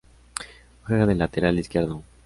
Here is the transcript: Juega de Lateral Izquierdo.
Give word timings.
Juega 0.87 1.05
de 1.05 1.13
Lateral 1.13 1.59
Izquierdo. 1.59 2.01